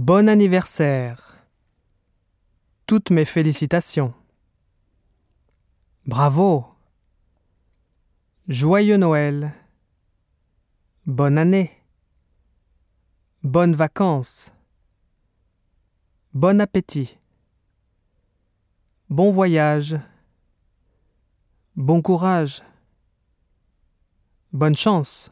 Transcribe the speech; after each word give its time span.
Bon 0.00 0.30
anniversaire. 0.30 1.36
Toutes 2.86 3.10
mes 3.10 3.26
félicitations. 3.26 4.14
Bravo. 6.06 6.64
Joyeux 8.48 8.96
Noël. 8.96 9.52
Bonne 11.04 11.36
année. 11.36 11.70
Bonnes 13.42 13.74
vacances. 13.74 14.54
Bon 16.32 16.62
appétit. 16.62 17.18
Bon 19.10 19.30
voyage. 19.30 19.98
Bon 21.76 22.00
courage. 22.00 22.62
Bonne 24.54 24.76
chance. 24.76 25.30